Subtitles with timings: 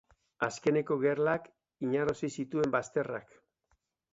[0.45, 1.45] Azkeneko gerlak
[1.89, 3.37] inarrosi zituen bazterrak.